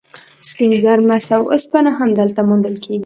سپین 0.49 0.71
زر، 0.83 0.99
مس 1.07 1.25
او 1.35 1.43
اوسپنه 1.53 1.91
هم 1.97 2.09
دلته 2.19 2.39
موندل 2.49 2.75
کیږي. 2.83 2.99